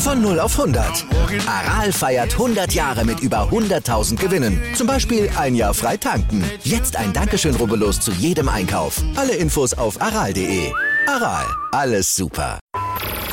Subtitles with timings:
[0.00, 1.04] Von 0 auf 100.
[1.46, 4.58] Aral feiert 100 Jahre mit über 100.000 Gewinnen.
[4.74, 6.42] Zum Beispiel ein Jahr frei tanken.
[6.64, 9.02] Jetzt ein Dankeschön, rubbellos zu jedem Einkauf.
[9.14, 10.72] Alle Infos auf aral.de.
[11.06, 12.58] Aral, alles super.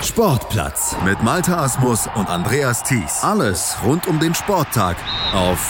[0.03, 3.23] Sportplatz mit Malta Asmus und Andreas Thies.
[3.23, 4.97] Alles rund um den Sporttag
[5.33, 5.69] auf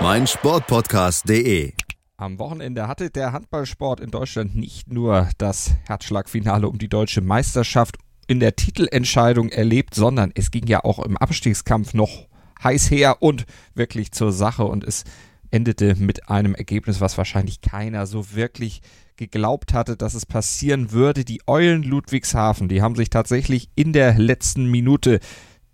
[0.00, 1.74] meinsportpodcast.de.
[2.16, 7.98] Am Wochenende hatte der Handballsport in Deutschland nicht nur das Herzschlagfinale um die deutsche Meisterschaft
[8.26, 12.28] in der Titelentscheidung erlebt, sondern es ging ja auch im Abstiegskampf noch
[12.62, 15.04] heiß her und wirklich zur Sache und es
[15.50, 18.82] endete mit einem Ergebnis, was wahrscheinlich keiner so wirklich
[19.16, 21.24] geglaubt hatte, dass es passieren würde.
[21.24, 25.20] Die Eulen Ludwigshafen, die haben sich tatsächlich in der letzten Minute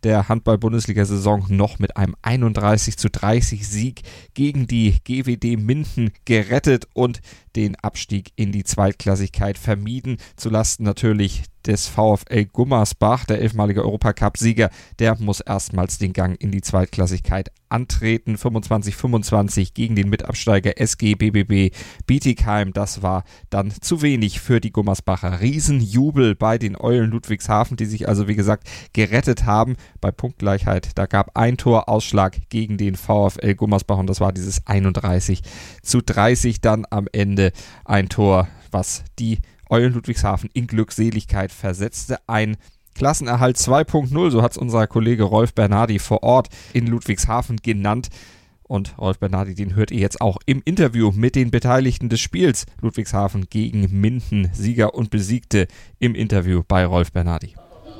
[0.03, 4.03] der Handball-Bundesliga-Saison noch mit einem 31 zu 30 Sieg
[4.35, 7.21] gegen die GWD Minden gerettet und
[7.57, 15.17] den Abstieg in die Zweitklassigkeit vermieden, zulasten natürlich des VfL Gummersbach, der elfmalige Europacup-Sieger, der
[15.19, 18.37] muss erstmals den Gang in die Zweitklassigkeit antreten.
[18.37, 21.75] 25-25 gegen den Mitabsteiger SG BBB
[22.07, 22.73] Bietigheim.
[22.73, 25.41] Das war dann zu wenig für die Gummersbacher.
[25.41, 29.77] Riesenjubel bei den Eulen Ludwigshafen, die sich also wie gesagt gerettet haben.
[30.01, 34.67] Bei Punktgleichheit, da gab ein Tor Ausschlag gegen den VfL Gummersbach und das war dieses
[34.67, 35.43] 31
[35.83, 37.53] zu 30 dann am Ende
[37.85, 39.39] ein Tor, was die
[39.71, 42.19] Eulen Ludwigshafen in Glückseligkeit versetzte.
[42.27, 42.57] Ein
[42.95, 48.09] Klassenerhalt 2.0, so hat es unser Kollege Rolf Bernardi vor Ort in Ludwigshafen genannt.
[48.65, 52.67] Und Rolf Bernardi, den hört ihr jetzt auch im Interview mit den Beteiligten des Spiels
[52.81, 55.67] Ludwigshafen gegen Minden, Sieger und Besiegte
[55.99, 57.55] im Interview bei Rolf Bernardi.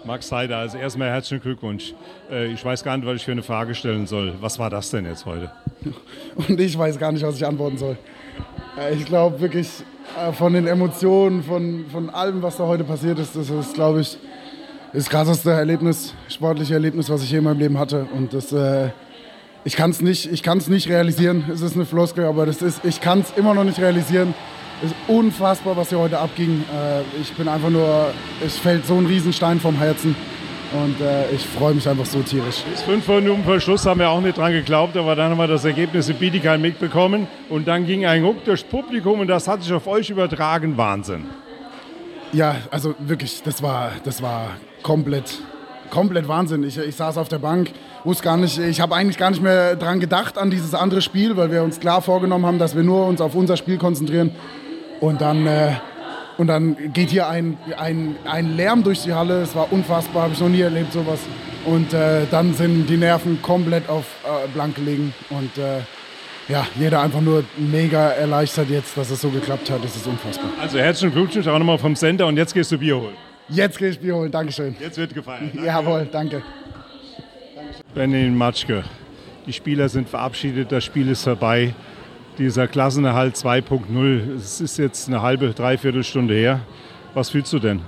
[0.05, 1.95] Max Heider, also erstmal herzlichen Glückwunsch.
[2.31, 4.35] Äh, ich weiß gar nicht, was ich für eine Frage stellen soll.
[4.41, 5.51] Was war das denn jetzt heute?
[6.37, 7.99] Und ich weiß gar nicht, was ich antworten soll.
[8.93, 9.69] Ich glaube wirklich,
[10.19, 14.01] äh, von den Emotionen, von, von allem, was da heute passiert ist, das ist, glaube
[14.01, 14.19] ich,
[14.93, 18.07] das krasseste Erlebnis, sportliche Erlebnis, was ich je in meinem Leben hatte.
[18.17, 18.91] Und das, äh,
[19.65, 20.31] ich kann es nicht,
[20.69, 21.45] nicht realisieren.
[21.53, 24.35] Es ist eine Floskel, aber das ist, ich kann es immer noch nicht realisieren.
[24.83, 26.65] Es ist unfassbar, was hier heute abging.
[26.73, 28.13] Äh, ich bin einfach nur,
[28.45, 30.17] es fällt so ein Riesenstein vom Herzen.
[30.73, 32.63] Und äh, ich freue mich einfach so tierisch.
[32.71, 35.49] Bis fünf Minuten vor Schluss haben wir auch nicht dran geglaubt, aber dann haben wir
[35.49, 37.27] das Ergebnis in Bietigheim mitbekommen.
[37.49, 40.77] Und dann ging ein Ruck durchs Publikum und das hat sich auf euch übertragen.
[40.77, 41.25] Wahnsinn.
[42.33, 44.51] Ja, also wirklich, das war, das war
[44.85, 45.39] komplett,
[45.91, 46.63] komplett Wahnsinn.
[46.63, 47.73] Ich, ich saß auf der Bank,
[48.05, 51.37] wusste gar nicht, ich habe eigentlich gar nicht mehr dran gedacht an dieses andere Spiel,
[51.37, 54.37] weil wir uns klar vorgenommen haben, dass wir nur uns auf unser Spiel konzentrieren.
[55.01, 55.73] Und dann äh,
[56.41, 59.43] und dann geht hier ein, ein, ein Lärm durch die Halle.
[59.43, 61.21] Es war unfassbar, habe ich noch nie erlebt sowas.
[61.67, 65.13] Und äh, dann sind die Nerven komplett auf äh, blank gelegen.
[65.29, 65.81] Und äh,
[66.49, 69.85] ja, jeder einfach nur mega erleichtert jetzt, dass es so geklappt hat.
[69.85, 70.49] Das ist unfassbar.
[70.59, 73.17] Also herzlichen Glückwunsch auch nochmal vom Sender und jetzt gehst du Bier holen.
[73.51, 74.75] Jetzt gehe ich Bier holen, Dankeschön.
[74.81, 75.43] Jetzt wird gefeiert.
[75.53, 75.67] Danke.
[75.67, 76.43] Jawohl, danke.
[77.95, 78.83] Benjamin Matschke,
[79.47, 81.75] die Spieler sind verabschiedet, das Spiel ist vorbei
[82.39, 84.37] dieser Klassenerhalt 2.0.
[84.37, 86.61] Es ist jetzt eine halbe, dreiviertel Stunde her.
[87.15, 87.83] Was fühlst du denn?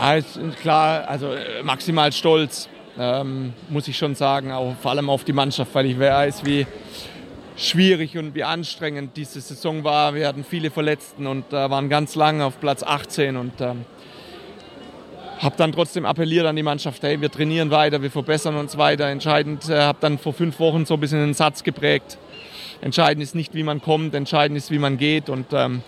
[0.00, 0.20] Ja,
[0.60, 2.68] klar, also äh, maximal stolz,
[2.98, 6.66] ähm, muss ich schon sagen, auch vor allem auf die Mannschaft, weil ich weiß, wie
[7.56, 10.14] schwierig und wie anstrengend diese Saison war.
[10.14, 13.84] Wir hatten viele Verletzten und äh, waren ganz lange auf Platz 18 und ähm,
[15.40, 19.06] habe dann trotzdem appelliert an die Mannschaft, hey, wir trainieren weiter, wir verbessern uns weiter.
[19.08, 22.18] Entscheidend, äh, habe dann vor fünf Wochen so ein bisschen einen Satz geprägt.
[22.82, 25.28] Entscheidend ist nicht, wie man kommt, entscheidend ist, wie man geht.
[25.28, 25.82] Und ähm,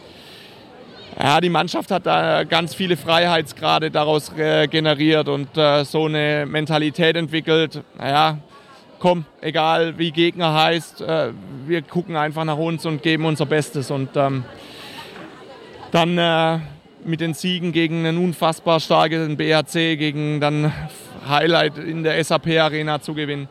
[1.18, 6.44] ja, die Mannschaft hat da ganz viele Freiheitsgrade daraus äh, generiert und äh, so eine
[6.46, 7.82] Mentalität entwickelt.
[7.96, 8.38] Naja,
[8.98, 11.32] komm, egal wie Gegner heißt, äh,
[11.66, 13.90] wir gucken einfach nach uns und geben unser Bestes.
[13.90, 14.44] Und ähm,
[15.92, 16.58] dann äh,
[17.06, 20.72] mit den Siegen gegen einen unfassbar starken BHC, gegen dann
[21.26, 23.48] Highlight in der SAP Arena zu gewinnen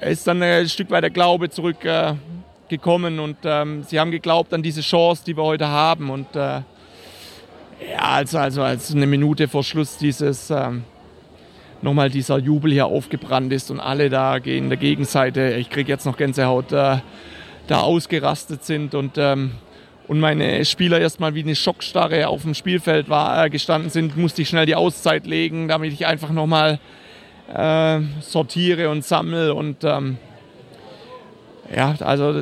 [0.00, 4.62] ist dann ein Stück weit der Glaube zurückgekommen äh, und ähm, sie haben geglaubt an
[4.62, 6.10] diese Chance, die wir heute haben.
[6.10, 6.62] Und äh, ja,
[7.98, 10.84] also, also als eine Minute vor Schluss dieses ähm,
[11.82, 16.06] nochmal dieser Jubel hier aufgebrannt ist und alle da gehen der Gegenseite, ich kriege jetzt
[16.06, 16.98] noch Gänsehaut, äh,
[17.66, 19.52] da ausgerastet sind und, ähm,
[20.08, 24.42] und meine Spieler erstmal wie eine Schockstarre auf dem Spielfeld war, äh, gestanden sind, musste
[24.42, 26.80] ich schnell die Auszeit legen, damit ich einfach nochmal
[27.52, 29.54] äh, sortiere und sammle.
[29.54, 30.18] Und ähm,
[31.74, 32.34] ja, also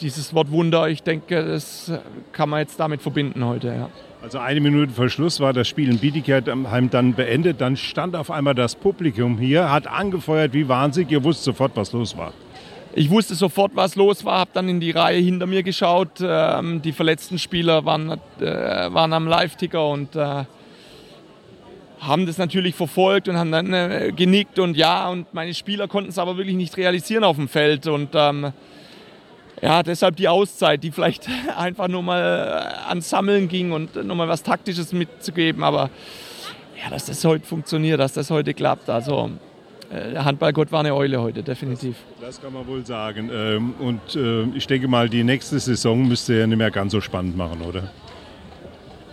[0.00, 1.92] dieses Wort Wunder, ich denke, das
[2.32, 3.68] kann man jetzt damit verbinden heute.
[3.68, 3.90] Ja.
[4.22, 7.60] Also eine Minute vor Schluss war das Spiel in Bietigheim dann beendet.
[7.60, 11.12] Dann stand auf einmal das Publikum hier, hat angefeuert wie wahnsinnig.
[11.12, 12.32] Ihr wusstet sofort, was los war.
[12.94, 16.18] Ich wusste sofort, was los war, habe dann in die Reihe hinter mir geschaut.
[16.20, 20.44] Ähm, die verletzten Spieler waren, äh, waren am Live-Ticker und äh,
[22.00, 26.10] haben das natürlich verfolgt und haben dann äh, genickt und ja, und meine Spieler konnten
[26.10, 28.52] es aber wirklich nicht realisieren auf dem Feld und ähm,
[29.62, 34.16] ja, deshalb die Auszeit, die vielleicht einfach nur mal äh, ans Sammeln ging und nur
[34.16, 35.90] mal was Taktisches mitzugeben, aber
[36.82, 39.30] ja, dass das heute funktioniert, dass das heute klappt, also
[39.90, 41.96] äh, der Handballgott war eine Eule heute, definitiv.
[42.20, 43.30] Das, das kann man wohl sagen.
[43.32, 47.00] Ähm, und äh, ich denke mal, die nächste Saison müsste ja nicht mehr ganz so
[47.00, 47.90] spannend machen, oder?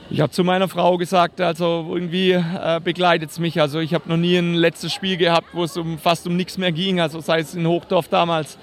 [0.09, 3.59] Ich habe zu meiner Frau gesagt, also irgendwie äh, begleitet es mich.
[3.59, 6.57] Also ich habe noch nie ein letztes Spiel gehabt, wo es um, fast um nichts
[6.57, 6.99] mehr ging.
[6.99, 8.57] Also sei es in Hochdorf damals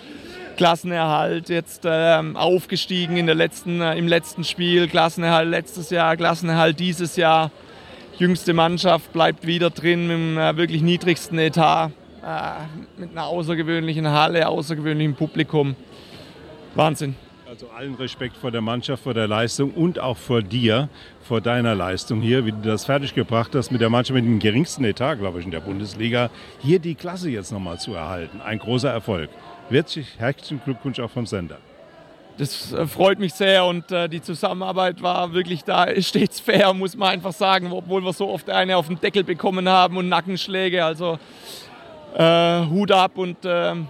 [0.56, 6.78] Klassenerhalt, jetzt ähm, aufgestiegen in der letzten, äh, im letzten Spiel, Klassenerhalt letztes Jahr, Klassenerhalt
[6.78, 7.50] dieses Jahr.
[8.18, 11.92] Jüngste Mannschaft bleibt wieder drin dem äh, wirklich niedrigsten Etat,
[12.22, 15.74] äh, mit einer außergewöhnlichen Halle, außergewöhnlichem Publikum.
[16.74, 17.14] Wahnsinn.
[17.50, 20.88] Also allen Respekt vor der Mannschaft, vor der Leistung und auch vor dir,
[21.20, 24.84] vor deiner Leistung hier, wie du das fertiggebracht hast mit der Mannschaft mit dem geringsten
[24.84, 26.30] Etat, glaube ich, in der Bundesliga,
[26.60, 28.40] hier die Klasse jetzt nochmal zu erhalten.
[28.40, 29.30] Ein großer Erfolg.
[29.68, 31.58] Herzlich, herzlichen Glückwunsch auch vom Sender.
[32.38, 36.96] Das äh, freut mich sehr und äh, die Zusammenarbeit war wirklich da stets fair, muss
[36.96, 40.84] man einfach sagen, obwohl wir so oft eine auf den Deckel bekommen haben und Nackenschläge.
[40.84, 41.18] Also
[42.14, 43.88] äh, Hut ab und ähm,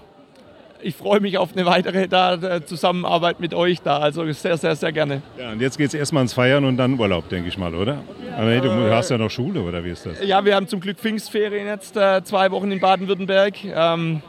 [0.82, 3.98] ich freue mich auf eine weitere da, äh, Zusammenarbeit mit euch da.
[3.98, 5.22] Also sehr, sehr, sehr gerne.
[5.38, 8.02] Ja, und jetzt geht es erstmal ins Feiern und dann Urlaub, denke ich mal, oder?
[8.36, 10.24] Aber hey, du äh, hast ja noch Schule, oder wie ist das?
[10.24, 13.64] Ja, wir haben zum Glück Pfingstferien jetzt, äh, zwei Wochen in Baden-Württemberg.
[13.64, 14.22] Ähm,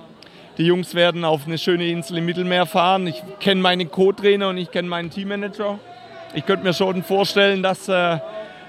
[0.58, 3.08] die Jungs werden auf eine schöne Insel im Mittelmeer fahren.
[3.08, 5.80] Ich kenne meinen Co-Trainer und ich kenne meinen Teammanager.
[6.34, 8.18] Ich könnte mir schon vorstellen, dass äh,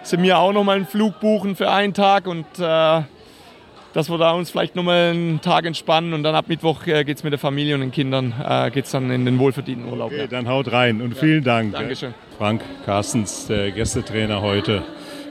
[0.02, 3.02] sie mir auch noch mal einen Flug buchen für einen Tag und äh,
[3.93, 7.19] dass wir da uns vielleicht nochmal einen Tag entspannen und dann ab Mittwoch äh, geht
[7.19, 10.12] es mit der Familie und den Kindern äh, geht's dann in den wohlverdienten Urlaub.
[10.12, 10.27] Okay, ja.
[10.27, 11.73] dann haut rein und vielen Dank.
[11.73, 12.15] Dankeschön.
[12.39, 14.83] Frank Carstens, der Gästetrainer heute.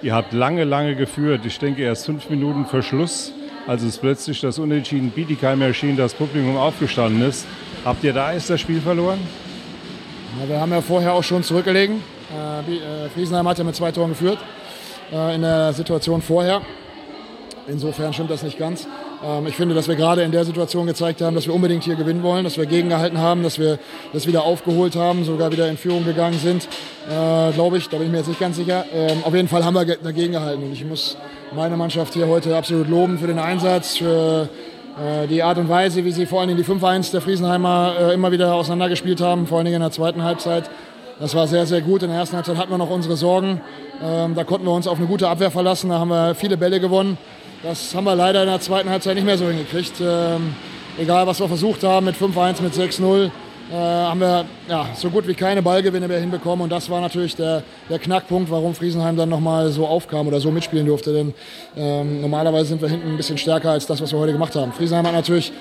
[0.02, 1.46] Ihr habt lange, lange geführt.
[1.46, 3.34] Ich denke erst fünf Minuten vor Schluss,
[3.68, 7.46] als es plötzlich das Unentschieden Bietigheim erschien, das Publikum aufgestanden ist.
[7.84, 9.19] Habt ihr da erst das Spiel verloren?
[10.40, 12.02] Ja, wir haben ja vorher auch schon zurückgelegen.
[12.34, 14.40] Äh, äh Friesenheim hat ja mit zwei Toren geführt
[15.12, 16.62] äh, in der Situation vorher.
[17.68, 18.88] Insofern stimmt das nicht ganz.
[19.24, 21.96] Ähm, ich finde, dass wir gerade in der Situation gezeigt haben, dass wir unbedingt hier
[21.96, 23.80] gewinnen wollen, dass wir gegengehalten haben, dass wir
[24.13, 26.68] das wieder aufgeholt haben, sogar wieder in Führung gegangen sind.
[27.10, 28.86] Äh, Glaube ich, da bin ich mir jetzt nicht ganz sicher.
[28.94, 30.63] Ähm, auf jeden Fall haben wir dagegen gehalten.
[30.63, 31.18] Und ich muss
[31.54, 34.50] meine Mannschaft hier heute absolut loben für den Einsatz, für
[35.00, 38.31] äh, die Art und Weise, wie sie vor allem die 5-1 der Friesenheimer äh, immer
[38.31, 40.69] wieder auseinandergespielt haben, vor allem in der zweiten Halbzeit.
[41.19, 42.02] Das war sehr, sehr gut.
[42.02, 43.62] In der ersten Halbzeit hatten wir noch unsere Sorgen.
[44.04, 45.92] Ähm, da konnten wir uns auf eine gute Abwehr verlassen.
[45.92, 47.18] Da haben wir viele Bälle gewonnen.
[47.63, 49.94] Das haben wir leider in der zweiten Halbzeit nicht mehr so hingekriegt.
[50.02, 50.56] Ähm,
[50.98, 55.28] egal, was wir versucht haben mit 5-1, mit 6-0, äh, haben wir ja, so gut
[55.28, 56.63] wie keine Ballgewinne mehr hinbekommen.
[56.63, 60.50] Und das war natürlich der, der Knackpunkt, warum Friesenheim dann nochmal so aufkam oder so
[60.50, 61.13] mitspielen durfte.
[61.13, 61.36] Denn
[61.78, 64.72] ähm, normalerweise sind wir hinten ein bisschen stärker als das, was wir heute gemacht haben.
[64.74, 65.52] Friesenheim hat natürlich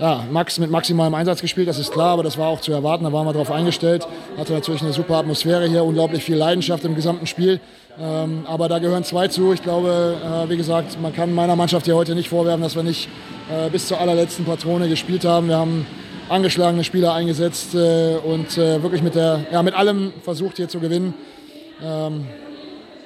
[0.00, 3.04] ja, Max mit maximalem Einsatz gespielt, das ist klar, aber das war auch zu erwarten,
[3.04, 4.06] da waren wir darauf eingestellt.
[4.36, 7.60] Hatte natürlich eine super Atmosphäre hier, unglaublich viel Leidenschaft im gesamten Spiel.
[8.00, 9.52] Ähm, aber da gehören zwei zu.
[9.52, 12.82] Ich glaube, äh, wie gesagt, man kann meiner Mannschaft hier heute nicht vorwerfen, dass wir
[12.82, 13.08] nicht
[13.50, 15.48] äh, bis zur allerletzten Patrone gespielt haben.
[15.48, 15.86] Wir haben
[16.28, 20.80] angeschlagene Spieler eingesetzt äh, und äh, wirklich mit, der, ja, mit allem versucht hier zu
[20.80, 21.14] gewinnen.
[21.82, 22.26] Ähm,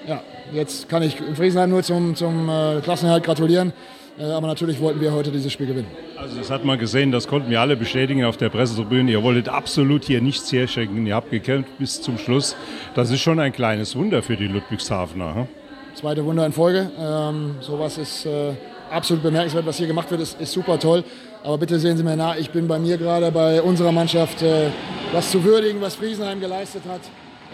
[0.06, 0.22] ja,
[0.54, 3.74] jetzt kann ich in Friesenheim nur zum, zum äh, Klassenerhalt gratulieren.
[4.18, 5.88] Äh, aber natürlich wollten wir heute dieses Spiel gewinnen.
[6.16, 9.10] Also das hat man gesehen, das konnten wir alle bestätigen auf der Pressetribüne.
[9.10, 11.06] Ihr wolltet absolut hier nichts herschenken.
[11.06, 12.56] Ihr habt gekämpft bis zum Schluss.
[12.94, 15.34] Das ist schon ein kleines Wunder für die Ludwigshafener.
[15.34, 15.48] Hm?
[15.94, 16.90] Zweite Wunder in Folge.
[16.98, 18.52] Ähm, sowas ist äh,
[18.90, 21.04] absolut bemerkenswert, was hier gemacht wird, ist, ist, super toll.
[21.44, 24.42] Aber bitte sehen Sie mir nach, ich bin bei mir gerade bei unserer Mannschaft.
[24.42, 24.70] Äh,
[25.12, 27.00] was zu würdigen, was Friesenheim geleistet hat,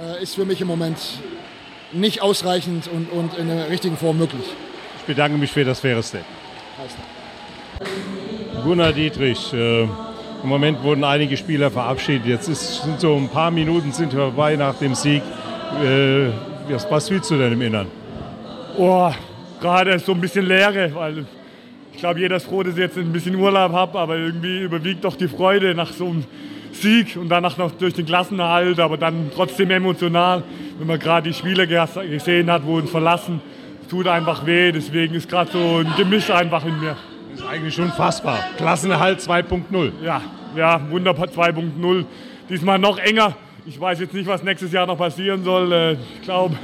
[0.02, 0.98] äh, ist für mich im Moment
[1.92, 4.46] nicht ausreichend und, und in der richtigen Form möglich.
[4.98, 6.43] Ich bedanke mich für das faire Statement.
[8.64, 9.52] Gunnar Dietrich.
[9.52, 9.88] Äh, Im
[10.42, 12.26] Moment wurden einige Spieler verabschiedet.
[12.26, 15.22] Jetzt ist, sind so ein paar Minuten sind vorbei nach dem Sieg.
[15.82, 16.30] Äh,
[16.68, 17.86] was, was du denn im Innern?
[18.76, 19.10] Oh,
[19.60, 21.26] gerade so ein bisschen Leere, weil
[21.92, 25.04] ich glaube, jeder ist froh, dass ich jetzt ein bisschen Urlaub habe, aber irgendwie überwiegt
[25.04, 26.24] doch die Freude nach so einem
[26.72, 30.42] Sieg und danach noch durch den Klassenerhalt, aber dann trotzdem emotional,
[30.78, 33.40] wenn man gerade die Spiele gesehen hat, uns verlassen
[33.88, 34.72] tut einfach weh.
[34.72, 36.96] Deswegen ist gerade so ein Gemisch einfach in mir.
[37.30, 38.38] Das ist eigentlich unfassbar.
[38.56, 39.92] Klassenerhalt 2.0.
[40.02, 40.20] Ja,
[40.56, 42.04] ja, wunderbar 2.0.
[42.48, 43.36] Diesmal noch enger.
[43.66, 45.72] Ich weiß jetzt nicht, was nächstes Jahr noch passieren soll.
[45.72, 46.56] Äh, ich glaube,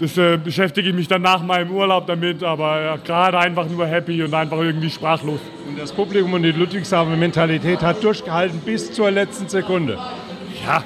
[0.00, 3.86] das äh, beschäftige ich mich dann nach meinem Urlaub damit, aber ja, gerade einfach nur
[3.86, 5.40] happy und einfach irgendwie sprachlos.
[5.68, 9.96] Und das Publikum und die Ludwigshafen Mentalität hat durchgehalten bis zur letzten Sekunde.
[10.66, 10.82] Ja,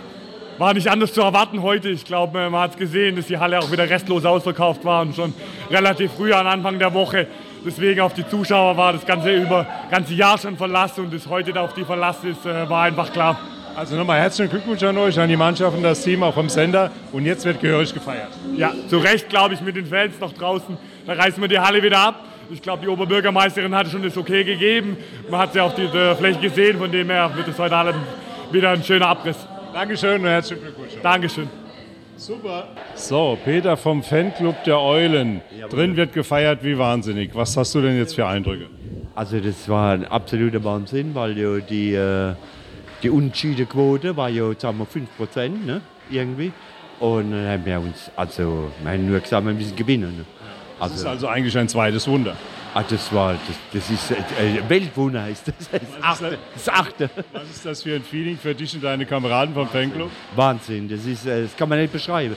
[0.58, 1.88] war nicht anders zu erwarten heute.
[1.88, 5.14] Ich glaube, man hat es gesehen, dass die Halle auch wieder restlos ausverkauft war und
[5.14, 5.32] schon
[5.70, 7.26] relativ früh am Anfang der Woche.
[7.64, 11.52] Deswegen auf die Zuschauer war das ganze über ganze Jahr schon Verlass und das heute
[11.52, 13.38] da auf die Verlass ist, äh, war einfach klar.
[13.76, 16.90] Also nochmal herzlichen Glückwunsch an euch, an die Mannschaft und das Team, auch vom Sender.
[17.12, 18.30] Und jetzt wird gehörig gefeiert.
[18.56, 20.76] Ja, zu Recht, glaube ich, mit den Fans noch draußen.
[21.06, 22.24] Da reißen wir die Halle wieder ab.
[22.50, 24.96] Ich glaube, die Oberbürgermeisterin hatte schon das Okay gegeben.
[25.30, 27.94] Man hat sie auf der Fläche gesehen, von dem her wird es heute Abend
[28.50, 29.47] wieder ein schöner Abriss.
[29.72, 30.92] Dankeschön und herzlichen Glückwunsch.
[31.02, 31.48] Dankeschön.
[32.16, 32.68] Super.
[32.94, 35.40] So, Peter vom Fanclub der Eulen.
[35.70, 37.34] Drin wird gefeiert wie wahnsinnig.
[37.34, 38.66] Was hast du denn jetzt für Eindrücke?
[39.14, 42.34] Also das war ein absoluter Wahnsinn, weil ja die, äh,
[43.02, 45.80] die Unschiedequote war ja sagen wir, 5 Prozent ne?
[46.10, 46.52] irgendwie.
[46.98, 50.18] Und dann haben wir uns, also wir haben nur gesagt, wir müssen gewinnen.
[50.18, 50.24] Ne?
[50.80, 52.36] Das ist also eigentlich ein zweites Wunder.
[52.78, 55.68] Ah, das war, das, das ist äh, Weltwunder heißt das.
[55.72, 57.10] Das, achte, das achte.
[57.32, 60.08] Was ist das für ein Feeling für dich und deine Kameraden vom Fanclub?
[60.36, 62.36] Wahnsinn, das, ist, äh, das kann man nicht beschreiben.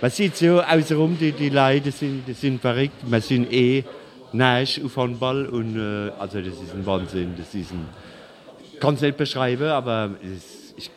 [0.00, 3.82] Man sieht so außenrum, die, die Leute sind, die sind verrückt, wir sind eh
[4.32, 7.84] nahe auf Handball und äh, also das ist ein Wahnsinn, das ist ein,
[8.72, 10.92] ich kann es nicht beschreiben, aber es, ich,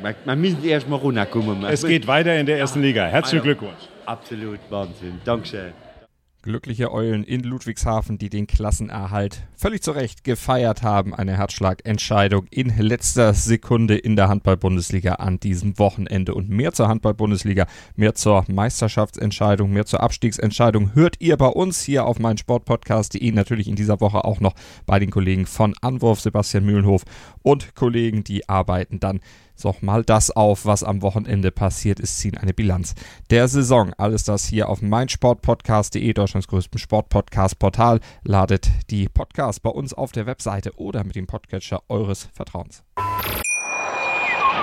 [0.00, 1.64] man, man muss erst mal runterkommen.
[1.64, 3.04] Es geht weiter in der ersten Liga.
[3.04, 3.88] Herzlichen Glückwunsch.
[4.06, 5.72] Absolut Wahnsinn, Dankeschön.
[6.48, 11.14] Glückliche Eulen in Ludwigshafen, die den Klassenerhalt völlig zu Recht gefeiert haben.
[11.14, 16.32] Eine Herzschlagentscheidung in letzter Sekunde in der Handball-Bundesliga an diesem Wochenende.
[16.32, 22.06] Und mehr zur Handball-Bundesliga, mehr zur Meisterschaftsentscheidung, mehr zur Abstiegsentscheidung hört ihr bei uns hier
[22.06, 23.30] auf meinsportpodcast.de.
[23.30, 24.54] Natürlich in dieser Woche auch noch
[24.86, 27.02] bei den Kollegen von Anwurf, Sebastian Mühlenhof
[27.42, 29.20] und Kollegen, die arbeiten dann
[29.58, 32.94] so mal das auf, was am Wochenende passiert ist, ziehen eine Bilanz
[33.30, 33.92] der Saison.
[33.98, 38.00] Alles das hier auf meinsportpodcast.de, Deutschlands größtem Sportpodcast-Portal.
[38.22, 42.84] Ladet die Podcasts bei uns auf der Webseite oder mit dem Podcatcher eures Vertrauens.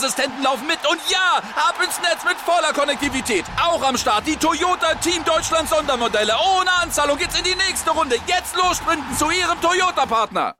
[0.00, 0.78] Sicherheitsassistenten laufen mit.
[0.90, 3.44] Und ja, ab ins Netz mit voller Konnektivität.
[3.62, 6.32] Auch am Start die Toyota Team Deutschland Sondermodelle.
[6.58, 8.16] Ohne Anzahlung geht's in die nächste Runde.
[8.26, 10.54] Jetzt los sprinten zu ihrem Toyota-Partner.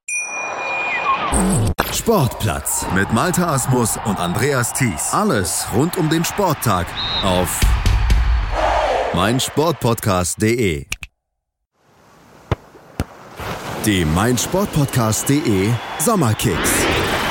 [1.92, 5.12] Sportplatz mit Malta Asmus und Andreas Thies.
[5.12, 6.86] Alles rund um den Sporttag
[7.24, 7.60] auf
[9.14, 10.86] meinsportpodcast.de.
[13.86, 16.79] Die meinsportpodcast.de Sommerkicks.